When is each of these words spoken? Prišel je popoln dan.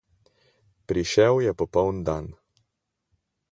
Prišel 0.89 1.33
je 1.45 1.51
popoln 1.59 1.97
dan. 2.09 2.25